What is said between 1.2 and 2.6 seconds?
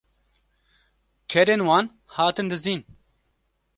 kerên wan hatin